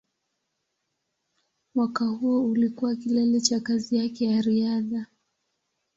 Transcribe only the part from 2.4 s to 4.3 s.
ulikuwa kilele cha kazi yake